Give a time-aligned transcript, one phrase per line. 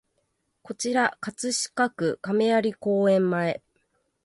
[0.63, 3.61] こちら葛飾区亀有公園前